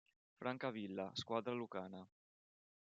Francavilla, 0.39 1.11
squadra 1.13 1.53
lucana. 1.53 2.03